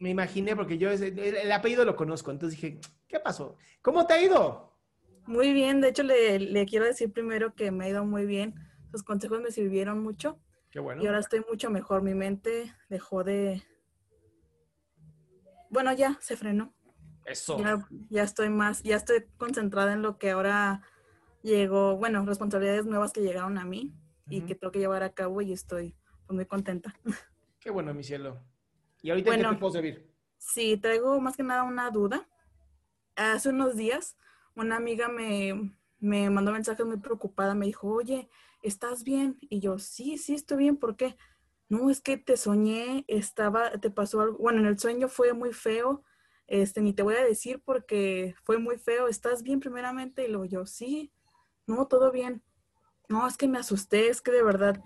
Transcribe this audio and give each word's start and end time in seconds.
Me 0.00 0.10
imaginé 0.10 0.56
porque 0.56 0.78
yo 0.78 0.90
el, 0.90 1.18
el 1.18 1.52
apellido 1.52 1.84
lo 1.84 1.94
conozco, 1.94 2.32
entonces 2.32 2.60
dije, 2.60 2.80
¿qué 3.06 3.20
pasó? 3.20 3.56
¿Cómo 3.82 4.06
te 4.06 4.14
ha 4.14 4.22
ido? 4.22 4.76
Muy 5.26 5.52
bien, 5.52 5.80
de 5.80 5.90
hecho 5.90 6.02
le, 6.02 6.40
le 6.40 6.66
quiero 6.66 6.86
decir 6.86 7.12
primero 7.12 7.54
que 7.54 7.70
me 7.70 7.84
ha 7.84 7.88
ido 7.90 8.04
muy 8.04 8.26
bien. 8.26 8.54
Sus 8.90 9.04
consejos 9.04 9.40
me 9.40 9.52
sirvieron 9.52 10.02
mucho. 10.02 10.40
Qué 10.70 10.80
bueno. 10.80 11.02
Y 11.02 11.06
ahora 11.06 11.20
estoy 11.20 11.44
mucho 11.48 11.70
mejor. 11.70 12.02
Mi 12.02 12.14
mente 12.14 12.74
dejó 12.88 13.22
de... 13.22 13.62
Bueno, 15.68 15.92
ya 15.92 16.18
se 16.20 16.36
frenó. 16.36 16.74
Eso. 17.26 17.58
Ya, 17.58 17.86
ya 18.08 18.22
estoy 18.22 18.48
más, 18.48 18.82
ya 18.82 18.96
estoy 18.96 19.24
concentrada 19.36 19.92
en 19.92 20.02
lo 20.02 20.18
que 20.18 20.30
ahora 20.30 20.82
llegó, 21.42 21.96
bueno, 21.96 22.24
responsabilidades 22.24 22.86
nuevas 22.86 23.12
que 23.12 23.20
llegaron 23.20 23.58
a 23.58 23.64
mí 23.64 23.94
y 24.28 24.42
que 24.42 24.54
tengo 24.54 24.72
que 24.72 24.78
llevar 24.78 25.02
a 25.02 25.12
cabo 25.12 25.40
y 25.42 25.52
estoy 25.52 25.94
pues, 26.26 26.34
muy 26.34 26.46
contenta. 26.46 26.94
Qué 27.60 27.70
bueno, 27.70 27.92
mi 27.94 28.02
cielo. 28.02 28.40
¿Y 29.02 29.10
ahorita 29.10 29.30
en 29.30 29.36
qué 29.36 29.44
Bueno. 29.44 29.54
te 29.54 29.56
puedo 29.56 29.72
servir? 29.72 30.14
Sí, 30.38 30.76
traigo 30.78 31.20
más 31.20 31.36
que 31.36 31.42
nada 31.42 31.64
una 31.64 31.90
duda. 31.90 32.28
Hace 33.16 33.50
unos 33.50 33.76
días 33.76 34.16
una 34.54 34.76
amiga 34.76 35.08
me, 35.08 35.74
me 35.98 36.30
mandó 36.30 36.52
mensajes 36.52 36.84
muy 36.86 36.98
preocupada, 36.98 37.54
me 37.54 37.66
dijo, 37.66 37.88
oye, 37.88 38.28
¿estás 38.62 39.04
bien? 39.04 39.38
Y 39.40 39.60
yo, 39.60 39.78
sí, 39.78 40.18
sí, 40.18 40.34
estoy 40.34 40.58
bien, 40.58 40.76
¿por 40.76 40.96
qué? 40.96 41.16
No, 41.68 41.90
es 41.90 42.00
que 42.00 42.16
te 42.16 42.36
soñé, 42.36 43.04
estaba, 43.08 43.70
te 43.78 43.90
pasó 43.90 44.20
algo, 44.20 44.38
bueno, 44.38 44.60
en 44.60 44.66
el 44.66 44.78
sueño 44.78 45.08
fue 45.08 45.32
muy 45.34 45.52
feo, 45.52 46.02
este, 46.46 46.80
ni 46.80 46.92
te 46.92 47.02
voy 47.02 47.14
a 47.14 47.24
decir 47.24 47.62
porque 47.64 48.34
fue 48.42 48.58
muy 48.58 48.76
feo, 48.76 49.08
¿estás 49.08 49.42
bien 49.42 49.60
primeramente? 49.60 50.24
Y 50.24 50.28
luego 50.28 50.46
yo, 50.46 50.66
sí, 50.66 51.12
no, 51.66 51.86
todo 51.86 52.10
bien. 52.10 52.42
No, 53.08 53.26
es 53.26 53.36
que 53.36 53.48
me 53.48 53.58
asusté, 53.58 54.08
es 54.08 54.20
que 54.20 54.32
de 54.32 54.42
verdad 54.42 54.82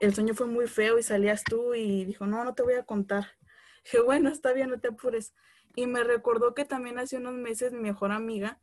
el 0.00 0.14
sueño 0.14 0.34
fue 0.34 0.46
muy 0.46 0.68
feo 0.68 0.98
y 0.98 1.02
salías 1.02 1.44
tú 1.44 1.74
y 1.74 2.04
dijo, 2.04 2.26
no, 2.26 2.44
no 2.44 2.54
te 2.54 2.62
voy 2.62 2.74
a 2.74 2.84
contar. 2.84 3.37
Dije, 3.84 4.00
bueno, 4.04 4.30
está 4.30 4.52
bien, 4.52 4.70
no 4.70 4.80
te 4.80 4.88
apures. 4.88 5.32
Y 5.76 5.86
me 5.86 6.02
recordó 6.04 6.54
que 6.54 6.64
también 6.64 6.98
hace 6.98 7.16
unos 7.16 7.34
meses 7.34 7.72
mi 7.72 7.80
mejor 7.80 8.12
amiga 8.12 8.58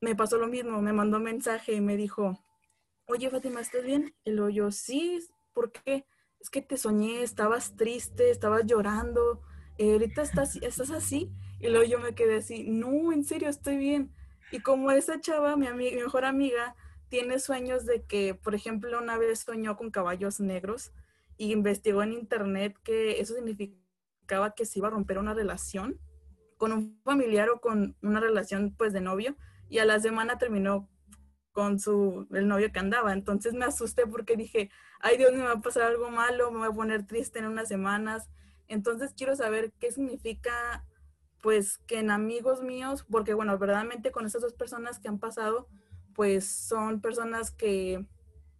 me 0.00 0.14
pasó 0.14 0.38
lo 0.38 0.46
mismo, 0.46 0.80
me 0.82 0.92
mandó 0.92 1.18
mensaje 1.18 1.72
y 1.72 1.80
me 1.80 1.96
dijo, 1.96 2.38
oye 3.06 3.30
Fátima, 3.30 3.60
¿estás 3.60 3.84
bien? 3.84 4.14
Y 4.24 4.30
luego 4.30 4.50
yo, 4.50 4.70
sí, 4.70 5.20
¿por 5.52 5.72
qué? 5.72 6.06
Es 6.40 6.50
que 6.50 6.62
te 6.62 6.76
soñé, 6.76 7.22
estabas 7.22 7.76
triste, 7.76 8.30
estabas 8.30 8.66
llorando, 8.66 9.42
eh, 9.78 9.92
ahorita 9.92 10.22
estás, 10.22 10.56
estás 10.56 10.90
así. 10.90 11.32
Y 11.58 11.68
luego 11.68 11.86
yo 11.86 11.98
me 11.98 12.14
quedé 12.14 12.36
así, 12.36 12.64
no, 12.64 13.12
en 13.12 13.24
serio, 13.24 13.48
estoy 13.48 13.78
bien. 13.78 14.12
Y 14.52 14.60
como 14.60 14.90
esa 14.90 15.20
chava, 15.20 15.56
mi, 15.56 15.66
mejor 15.66 16.24
amiga, 16.24 16.76
tiene 17.08 17.38
sueños 17.38 17.86
de 17.86 18.04
que, 18.04 18.34
por 18.34 18.54
ejemplo, 18.54 18.98
una 18.98 19.16
vez 19.16 19.40
soñó 19.40 19.76
con 19.76 19.90
caballos 19.90 20.40
negros 20.40 20.92
y 21.38 21.52
investigó 21.52 22.02
en 22.02 22.12
internet 22.12 22.76
que 22.84 23.20
eso 23.20 23.34
significaba 24.26 24.54
que 24.54 24.66
se 24.66 24.78
iba 24.80 24.88
a 24.88 24.90
romper 24.90 25.18
una 25.18 25.34
relación 25.34 26.00
con 26.58 26.72
un 26.72 27.00
familiar 27.04 27.48
o 27.50 27.60
con 27.60 27.96
una 28.02 28.20
relación 28.20 28.74
pues 28.76 28.92
de 28.92 29.00
novio 29.00 29.36
y 29.68 29.78
a 29.78 29.84
la 29.84 30.00
semana 30.00 30.38
terminó 30.38 30.88
con 31.52 31.78
su 31.78 32.26
el 32.32 32.48
novio 32.48 32.72
que 32.72 32.80
andaba. 32.80 33.12
Entonces 33.12 33.54
me 33.54 33.64
asusté 33.64 34.06
porque 34.06 34.36
dije, 34.36 34.70
ay 35.00 35.16
Dios, 35.16 35.32
me 35.32 35.44
va 35.44 35.52
a 35.52 35.60
pasar 35.60 35.84
algo 35.84 36.10
malo, 36.10 36.50
me 36.50 36.58
voy 36.58 36.68
a 36.68 36.72
poner 36.72 37.06
triste 37.06 37.38
en 37.38 37.46
unas 37.46 37.68
semanas. 37.68 38.28
Entonces 38.68 39.14
quiero 39.16 39.36
saber 39.36 39.72
qué 39.78 39.92
significa 39.92 40.84
pues 41.42 41.78
que 41.86 42.00
en 42.00 42.10
amigos 42.10 42.62
míos, 42.62 43.04
porque 43.08 43.34
bueno, 43.34 43.56
verdaderamente 43.58 44.10
con 44.10 44.26
estas 44.26 44.42
dos 44.42 44.54
personas 44.54 44.98
que 44.98 45.08
han 45.08 45.20
pasado, 45.20 45.68
pues 46.14 46.44
son 46.48 47.00
personas 47.00 47.52
que 47.52 48.04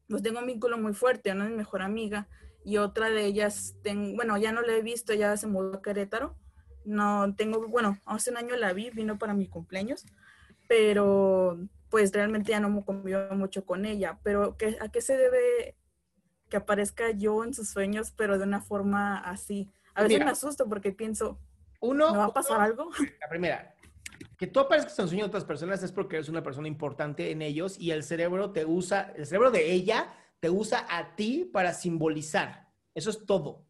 pues 0.08 0.22
tengo 0.22 0.38
un 0.38 0.46
vínculo 0.46 0.78
muy 0.78 0.92
fuerte, 0.92 1.32
una 1.32 1.44
es 1.46 1.50
mi 1.50 1.56
mejor 1.56 1.82
amiga 1.82 2.28
y 2.66 2.78
otra 2.78 3.10
de 3.10 3.24
ellas, 3.24 3.76
ten- 3.84 4.16
bueno, 4.16 4.36
ya 4.38 4.50
no 4.50 4.60
la 4.60 4.72
he 4.74 4.82
visto, 4.82 5.14
ya 5.14 5.36
se 5.36 5.46
mudó 5.46 5.76
a 5.78 5.82
Querétaro. 5.82 6.34
No 6.84 7.32
tengo, 7.36 7.66
bueno, 7.68 8.00
hace 8.04 8.30
un 8.32 8.36
año 8.38 8.56
la 8.56 8.72
vi, 8.72 8.90
vino 8.90 9.18
para 9.18 9.34
mi 9.34 9.46
cumpleaños, 9.46 10.04
pero 10.66 11.58
pues 11.90 12.12
realmente 12.12 12.50
ya 12.50 12.58
no 12.60 12.68
me 12.68 12.84
convivo 12.84 13.20
mucho 13.36 13.64
con 13.64 13.84
ella. 13.86 14.18
Pero 14.24 14.56
¿qué- 14.56 14.76
¿a 14.80 14.88
qué 14.88 15.00
se 15.00 15.16
debe 15.16 15.76
que 16.48 16.56
aparezca 16.56 17.10
yo 17.12 17.44
en 17.44 17.54
sus 17.54 17.68
sueños, 17.68 18.10
pero 18.16 18.36
de 18.36 18.44
una 18.44 18.60
forma 18.60 19.18
así? 19.18 19.70
A 19.94 20.02
veces 20.02 20.16
Mira. 20.16 20.24
me 20.26 20.32
asusto 20.32 20.68
porque 20.68 20.92
pienso, 20.92 21.38
Uno, 21.80 22.10
¿me 22.12 22.18
va 22.18 22.24
a 22.26 22.34
pasar 22.34 22.56
uno, 22.56 22.64
algo? 22.64 22.90
La 23.20 23.28
primera, 23.28 23.74
que 24.36 24.46
tú 24.48 24.60
aparezcas 24.60 24.98
en 24.98 25.06
sueños 25.08 25.26
de 25.26 25.28
otras 25.28 25.44
personas 25.44 25.82
es 25.84 25.92
porque 25.92 26.16
eres 26.16 26.28
una 26.28 26.42
persona 26.42 26.66
importante 26.68 27.30
en 27.30 27.42
ellos 27.42 27.78
y 27.78 27.92
el 27.92 28.02
cerebro 28.02 28.50
te 28.50 28.64
usa, 28.64 29.12
el 29.16 29.24
cerebro 29.26 29.50
de 29.52 29.70
ella 29.72 30.12
te 30.46 30.50
usa 30.50 30.86
a 30.88 31.16
ti 31.16 31.44
para 31.44 31.74
simbolizar. 31.74 32.68
Eso 32.94 33.10
es 33.10 33.26
todo. 33.26 33.66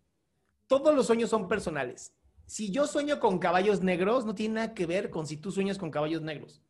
Todos 0.66 0.94
los 0.94 1.06
sueños 1.06 1.30
son 1.30 1.48
personales. 1.48 2.14
Si 2.44 2.70
yo 2.70 2.86
sueño 2.86 3.18
con 3.18 3.38
caballos 3.38 3.80
negros, 3.80 4.26
no 4.26 4.34
tiene 4.34 4.56
nada 4.56 4.74
que 4.74 4.84
ver 4.84 5.08
con 5.08 5.26
si 5.26 5.38
tú 5.38 5.50
sueñas 5.50 5.78
con 5.78 5.90
caballos 5.90 6.20
negros. 6.20 6.60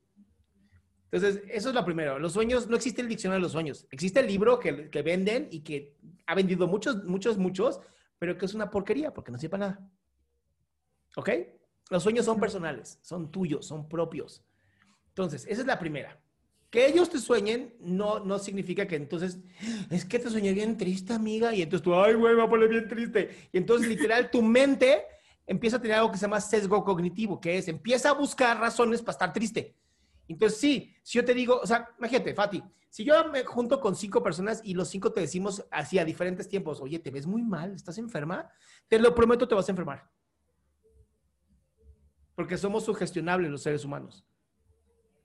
Entonces, 1.10 1.42
eso 1.48 1.70
es 1.70 1.75
lo 1.75 1.84
primero. 1.84 2.20
Los 2.20 2.34
sueños, 2.34 2.69
no 2.69 2.76
existe 2.76 3.02
el 3.02 3.08
diccionario 3.08 3.40
de 3.40 3.42
los 3.42 3.50
sueños. 3.50 3.88
Existe 3.90 4.20
el 4.20 4.28
libro 4.28 4.60
que, 4.60 4.90
que 4.90 5.02
venden 5.02 5.48
y 5.50 5.64
que 5.64 5.96
ha 6.25 6.36
vendido 6.36 6.69
muchos, 6.69 7.02
muchos, 7.02 7.36
muchos, 7.36 7.81
pero 8.16 8.38
que 8.38 8.46
es 8.46 8.54
una 8.54 8.70
porquería 8.70 9.12
porque 9.12 9.32
no 9.32 9.38
sepa 9.38 9.58
nada. 9.58 9.90
¿Ok? 11.16 11.31
Los 11.90 12.04
sueños 12.04 12.26
son 12.26 12.38
personales, 12.38 13.00
son 13.02 13.32
tuyos, 13.32 13.66
son 13.66 13.88
propios. 13.88 14.44
Entonces, 15.08 15.44
esa 15.48 15.62
es 15.62 15.66
la 15.66 15.81
primera. 15.81 16.16
Que 16.70 16.86
ellos 16.86 17.08
te 17.08 17.18
sueñen 17.18 17.74
no, 17.80 18.20
no 18.20 18.38
significa 18.38 18.86
que 18.86 18.96
entonces, 18.96 19.38
es 19.90 20.04
que 20.04 20.18
te 20.18 20.30
soñé 20.30 20.52
bien 20.52 20.76
triste, 20.76 21.12
amiga, 21.12 21.54
y 21.54 21.62
entonces 21.62 21.84
tú, 21.84 21.94
ay, 21.94 22.14
güey, 22.14 22.34
me 22.34 22.40
voy 22.40 22.46
a 22.46 22.50
poner 22.50 22.68
bien 22.68 22.88
triste. 22.88 23.48
Y 23.52 23.58
entonces, 23.58 23.88
literal, 23.88 24.30
tu 24.30 24.42
mente 24.42 25.04
empieza 25.46 25.76
a 25.76 25.80
tener 25.80 25.96
algo 25.96 26.10
que 26.10 26.18
se 26.18 26.22
llama 26.22 26.40
sesgo 26.40 26.84
cognitivo, 26.84 27.40
que 27.40 27.58
es, 27.58 27.68
empieza 27.68 28.10
a 28.10 28.14
buscar 28.14 28.58
razones 28.58 29.00
para 29.00 29.12
estar 29.12 29.32
triste. 29.32 29.76
Entonces, 30.28 30.58
sí, 30.58 30.94
si 31.02 31.18
yo 31.18 31.24
te 31.24 31.34
digo, 31.34 31.60
o 31.62 31.66
sea, 31.66 31.88
imagínate, 31.98 32.34
Fati, 32.34 32.62
si 32.90 33.04
yo 33.04 33.28
me 33.30 33.44
junto 33.44 33.80
con 33.80 33.94
cinco 33.94 34.22
personas 34.22 34.60
y 34.64 34.74
los 34.74 34.88
cinco 34.88 35.12
te 35.12 35.20
decimos 35.20 35.64
así 35.70 35.98
a 35.98 36.04
diferentes 36.04 36.48
tiempos, 36.48 36.80
oye, 36.80 36.98
te 36.98 37.10
ves 37.10 37.26
muy 37.26 37.42
mal, 37.42 37.74
estás 37.74 37.98
enferma, 37.98 38.50
te 38.88 38.98
lo 38.98 39.14
prometo, 39.14 39.46
te 39.46 39.54
vas 39.54 39.69
a 39.69 39.72
enfermar. 39.72 40.10
porque 42.34 42.58
somos 42.58 42.84
sugestionables 42.84 43.50
los 43.50 43.62
seres 43.62 43.84
humanos. 43.84 44.24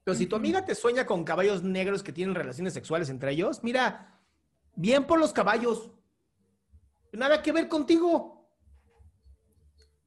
Pero 0.04 0.16
si 0.16 0.26
tu 0.26 0.36
amiga 0.36 0.66
te 0.66 0.74
sueña 0.74 1.06
con 1.06 1.24
caballos 1.24 1.64
negros 1.64 2.02
que 2.02 2.12
tienen 2.12 2.36
relaciones 2.36 2.74
sexuales 2.74 3.10
entre 3.10 3.32
ellos, 3.32 3.64
mira, 3.64 4.20
bien 4.76 5.06
por 5.06 5.20
los 5.20 5.32
caballos. 5.32 5.92
Nada 7.12 7.42
que 7.42 7.52
ver 7.52 7.68
contigo. 7.68 8.50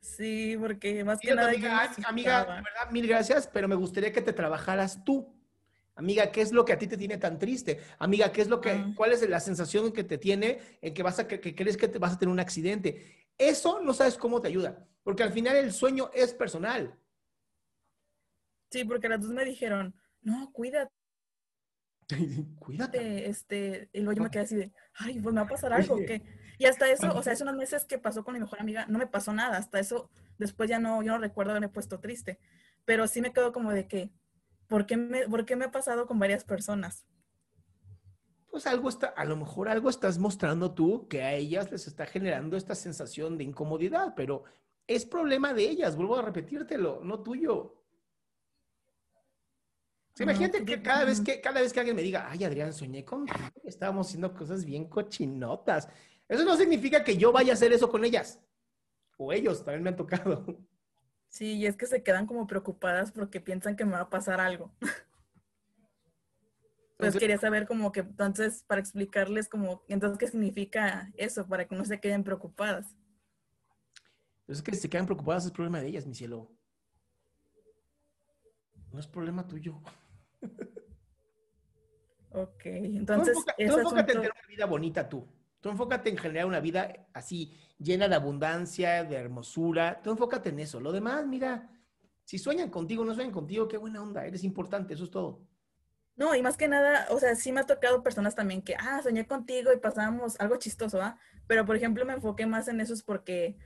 Sí, 0.01 0.57
porque 0.59 1.05
más 1.05 1.21
que 1.21 1.35
nada. 1.35 1.49
Amiga, 1.49 1.93
amiga, 2.07 2.41
de 2.41 2.47
verdad, 2.47 2.91
mil 2.91 3.07
gracias, 3.07 3.49
pero 3.53 3.69
me 3.69 3.75
gustaría 3.75 4.13
que 4.13 4.21
te 4.21 4.33
trabajaras 4.33 5.05
tú. 5.05 5.33
Amiga, 5.97 6.33
¿qué 6.33 6.41
es 6.41 6.53
lo 6.53 6.65
que 6.65 6.73
a 6.73 6.79
ti 6.79 6.89
te 6.89 6.97
tiene 6.97 7.19
tan 7.19 7.39
triste? 7.39 7.81
Amiga, 7.99 8.33
¿qué 8.33 8.43
es 8.43 8.49
lo 8.49 8.61
que, 8.61 8.71
ah. 8.71 8.93
cuál 8.97 9.13
es 9.13 9.27
la 9.29 9.39
sensación 9.39 9.93
que 9.93 10.03
te 10.03 10.19
tiene 10.19 10.59
en 10.83 10.93
que 10.93 11.05
vas 11.05 11.21
a, 11.21 11.29
que, 11.29 11.41
que 11.41 11.55
crees 11.55 11.77
que 11.77 11.87
te 11.87 12.01
vas 12.01 12.15
a 12.15 12.19
tener 12.19 12.33
un 12.33 12.41
accidente? 12.41 13.29
Eso 13.39 13.81
no 13.81 13.95
sabes 13.95 14.19
cómo 14.19 14.41
te 14.41 14.49
ayuda, 14.49 14.85
porque 15.05 15.23
al 15.23 15.33
final 15.33 15.57
el 15.57 15.73
sueño 15.73 16.11
es 16.13 16.35
personal. 16.35 16.99
Sí, 18.75 18.85
porque 18.85 19.09
las 19.09 19.21
dos 19.21 19.31
me 19.31 19.45
dijeron, 19.45 19.95
no, 20.21 20.51
cuídate. 20.51 20.93
cuídate. 22.59 23.29
Este, 23.29 23.89
y 23.93 24.01
luego 24.01 24.15
yo 24.15 24.23
me 24.25 24.31
quedé 24.33 24.43
así 24.43 24.57
de, 24.57 24.73
ay, 24.95 25.21
pues 25.21 25.33
me 25.33 25.41
va 25.41 25.47
a 25.47 25.49
pasar 25.49 25.73
algo, 25.73 25.95
¿qué? 25.99 26.25
Y 26.59 26.65
hasta 26.65 26.91
eso, 26.91 27.15
o 27.15 27.23
sea, 27.23 27.35
hace 27.35 27.45
unos 27.45 27.55
meses 27.55 27.85
que 27.85 27.99
pasó 27.99 28.25
con 28.25 28.35
mi 28.35 28.41
mejor 28.41 28.61
amiga, 28.61 28.85
no 28.87 28.99
me 28.99 29.07
pasó 29.07 29.33
nada, 29.33 29.59
hasta 29.59 29.79
eso, 29.79 30.11
después 30.39 30.69
ya 30.69 30.81
no, 30.81 31.05
yo 31.05 31.13
no 31.13 31.19
recuerdo 31.19 31.53
haberme 31.53 31.69
puesto 31.69 32.01
triste, 32.01 32.41
pero 32.85 33.07
sí 33.07 33.21
me 33.21 33.33
quedo 33.33 33.53
como 33.53 33.71
de 33.71 33.87
que, 33.87 34.11
¿por 34.67 34.87
qué 34.87 34.97
me, 34.97 35.29
por 35.29 35.45
qué 35.45 35.55
me 35.55 35.67
ha 35.67 35.71
pasado 35.71 36.09
con 36.09 36.19
varias 36.19 36.43
personas? 36.43 37.07
Pues 38.51 38.67
algo 38.67 38.89
está, 38.89 39.07
a 39.07 39.25
lo 39.25 39.37
mejor 39.37 39.69
algo 39.69 39.89
estás 39.89 40.19
mostrando 40.19 40.75
tú 40.75 41.07
que 41.07 41.23
a 41.23 41.33
ellas 41.35 41.71
les 41.71 41.87
está 41.87 42.07
generando 42.07 42.57
esta 42.57 42.75
sensación 42.75 43.39
de 43.39 43.45
incomodidad, 43.45 44.15
pero 44.17 44.43
es 44.89 45.07
problema 45.07 45.55
de 45.55 45.63
ellas, 45.63 45.95
vuelvo 45.95 46.17
a 46.17 46.23
repetírtelo, 46.23 47.05
no 47.05 47.23
tuyo. 47.23 47.84
Imagínate 50.19 50.65
que 50.65 50.81
cada 50.81 51.05
vez 51.05 51.21
que 51.21 51.41
cada 51.41 51.61
vez 51.61 51.73
que 51.73 51.81
alguien 51.81 51.97
me 51.97 52.03
diga, 52.03 52.29
ay 52.31 52.45
Adrián, 52.45 52.73
soñé 52.73 53.05
con 53.05 53.27
estábamos 53.65 54.07
haciendo 54.07 54.33
cosas 54.33 54.65
bien 54.65 54.89
cochinotas. 54.89 55.89
Eso 56.29 56.45
no 56.45 56.57
significa 56.57 57.03
que 57.03 57.17
yo 57.17 57.33
vaya 57.33 57.53
a 57.53 57.55
hacer 57.55 57.73
eso 57.73 57.91
con 57.91 58.05
ellas. 58.05 58.41
O 59.17 59.33
ellos 59.33 59.65
también 59.65 59.83
me 59.83 59.91
han 59.91 59.97
tocado. 59.97 60.45
Sí, 61.29 61.55
y 61.55 61.67
es 61.67 61.77
que 61.77 61.87
se 61.87 62.03
quedan 62.03 62.27
como 62.27 62.47
preocupadas 62.47 63.11
porque 63.11 63.41
piensan 63.41 63.75
que 63.75 63.85
me 63.85 63.93
va 63.93 64.03
a 64.03 64.11
pasar 64.11 64.41
algo. 64.41 64.73
Pues 66.97 67.17
quería 67.17 67.39
saber 67.39 67.67
como 67.67 67.91
que 67.91 68.01
entonces 68.01 68.63
para 68.63 68.81
explicarles 68.81 69.49
como 69.49 69.83
entonces 69.89 70.17
qué 70.17 70.29
significa 70.29 71.13
eso 71.17 71.47
para 71.47 71.67
que 71.67 71.75
no 71.75 71.85
se 71.85 71.99
queden 71.99 72.23
preocupadas. 72.23 72.95
Es 74.47 74.63
que 74.63 74.73
si 74.75 74.83
se 74.83 74.89
quedan 74.89 75.07
preocupadas 75.07 75.45
es 75.45 75.51
problema 75.51 75.81
de 75.81 75.89
ellas, 75.89 76.07
mi 76.07 76.15
cielo. 76.15 76.51
No 78.93 79.01
es 79.01 79.09
problema 79.09 79.47
tuyo. 79.47 79.83
Ok, 82.35 82.67
entonces... 82.67 83.37
Tú, 83.37 83.53
enfócate 83.59 84.13
en 84.13 84.19
tener 84.19 84.33
una 84.33 84.49
vida 84.49 84.67
bonita 84.67 85.09
tú. 85.09 85.27
Tú 85.61 85.71
enfócate 85.71 86.11
en 86.11 86.19
generar 86.19 86.47
una 86.47 86.61
vida 86.61 87.07
así, 87.15 87.55
llena 87.79 88.09
de 88.09 88.17
abundancia, 88.17 89.05
de 89.05 89.17
hermosura. 89.17 90.03
Tú 90.03 90.11
enfócate 90.11 90.51
en 90.51 90.59
eso. 90.59 90.81
Lo 90.81 90.93
demás, 90.93 91.27
mira, 91.27 91.71
si 92.25 92.39
sueñan 92.39 92.71
contigo, 92.71 93.05
no 93.05 93.15
sueñan 93.15 93.33
contigo, 93.33 93.69
qué 93.69 93.77
buena 93.77 94.03
onda. 94.03 94.27
Eres 94.27 94.45
importante, 94.45 94.95
eso 94.95 95.05
es 95.05 95.11
todo. 95.11 95.47
No, 96.17 96.35
y 96.35 96.43
más 96.43 96.57
que 96.57 96.69
nada, 96.69 97.07
o 97.11 97.19
sea, 97.19 97.35
sí 97.35 97.51
me 97.51 97.61
ha 97.61 97.67
tocado 97.67 98.03
personas 98.03 98.35
también 98.35 98.63
que, 98.63 98.75
ah, 98.79 99.01
soñé 99.03 99.27
contigo 99.27 99.73
y 99.73 99.79
pasábamos 99.79 100.39
algo 100.39 100.57
chistoso, 100.57 101.01
¿ah? 101.01 101.19
Pero, 101.47 101.65
por 101.65 101.77
ejemplo, 101.77 102.05
me 102.05 102.13
enfoqué 102.13 102.47
más 102.47 102.69
en 102.69 102.81
eso 102.81 102.93
es 102.93 103.03
porque 103.03 103.57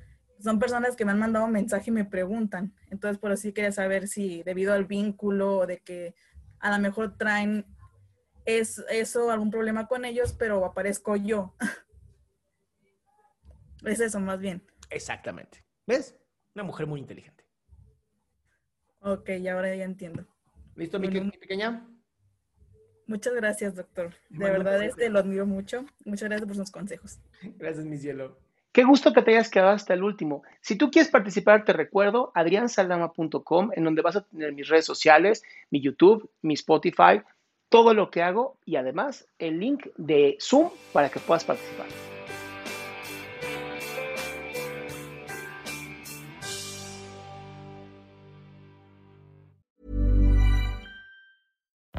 son 0.40 0.58
personas 0.58 0.94
que 0.94 1.04
me 1.04 1.12
han 1.12 1.18
mandado 1.18 1.46
un 1.46 1.52
mensaje 1.52 1.90
y 1.90 1.94
me 1.94 2.04
preguntan. 2.04 2.74
Entonces, 2.90 3.18
por 3.18 3.32
así 3.32 3.52
quería 3.52 3.72
saber 3.72 4.08
si 4.08 4.42
debido 4.44 4.72
al 4.72 4.84
vínculo 4.84 5.58
o 5.58 5.66
de 5.66 5.78
que 5.78 6.14
a 6.60 6.70
lo 6.70 6.78
mejor 6.80 7.16
traen 7.16 7.66
es, 8.48 8.82
eso, 8.88 9.30
algún 9.30 9.50
problema 9.50 9.86
con 9.86 10.06
ellos, 10.06 10.32
pero 10.32 10.64
aparezco 10.64 11.16
yo. 11.16 11.54
es 13.84 14.00
eso, 14.00 14.18
más 14.20 14.40
bien. 14.40 14.62
Exactamente. 14.88 15.62
¿Ves? 15.86 16.16
Una 16.54 16.64
mujer 16.64 16.86
muy 16.86 16.98
inteligente. 16.98 17.44
Ok, 19.00 19.28
y 19.40 19.48
ahora 19.48 19.74
ya 19.76 19.84
entiendo. 19.84 20.26
¿Listo, 20.76 20.98
mi 20.98 21.08
pequeña? 21.30 21.86
Muchas 23.06 23.34
gracias, 23.34 23.74
doctor. 23.74 24.14
De 24.30 24.50
verdad, 24.50 24.82
este 24.82 25.10
lo 25.10 25.18
admiro 25.18 25.46
mucho. 25.46 25.84
Muchas 26.06 26.28
gracias 26.28 26.46
por 26.46 26.56
sus 26.56 26.70
consejos. 26.70 27.18
Gracias, 27.58 27.84
mi 27.84 27.96
cielo. 27.96 28.38
Qué 28.72 28.84
gusto 28.84 29.12
que 29.12 29.22
te 29.22 29.32
hayas 29.32 29.50
quedado 29.50 29.70
hasta 29.70 29.94
el 29.94 30.02
último. 30.02 30.42
Si 30.60 30.76
tú 30.76 30.90
quieres 30.90 31.10
participar, 31.10 31.64
te 31.64 31.72
recuerdo 31.72 32.32
adriansaldama.com, 32.34 33.70
en 33.74 33.84
donde 33.84 34.02
vas 34.02 34.16
a 34.16 34.26
tener 34.26 34.52
mis 34.52 34.68
redes 34.68 34.84
sociales, 34.84 35.42
mi 35.70 35.80
YouTube, 35.80 36.30
mi 36.42 36.54
Spotify, 36.54 37.22
todo 37.68 37.94
lo 37.94 38.10
que 38.10 38.22
hago 38.22 38.56
y 38.64 38.76
además 38.76 39.26
el 39.38 39.60
link 39.60 39.86
de 39.96 40.36
Zoom 40.40 40.70
para 40.92 41.08
que 41.10 41.20
puedas 41.20 41.44
participar. 41.44 41.86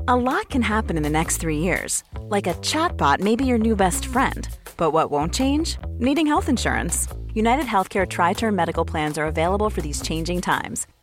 A 0.08 0.16
lot 0.16 0.50
can 0.50 0.64
happen 0.64 0.98
in 0.98 1.04
the 1.04 1.10
next 1.12 1.38
three 1.38 1.60
years. 1.60 2.04
Like 2.30 2.48
a 2.48 2.56
chatbot 2.64 3.20
may 3.20 3.36
be 3.36 3.46
your 3.46 3.60
new 3.60 3.76
best 3.76 4.08
friend. 4.08 4.50
But 4.76 4.90
what 4.90 5.12
won't 5.12 5.36
change? 5.36 5.78
Needing 6.00 6.26
health 6.26 6.50
insurance. 6.50 7.08
United 7.36 7.66
Healthcare 7.66 8.08
Tri 8.08 8.34
Term 8.34 8.56
Medical 8.56 8.84
Plans 8.84 9.20
are 9.20 9.28
available 9.28 9.70
for 9.70 9.82
these 9.82 10.02
changing 10.02 10.42
times. 10.42 10.88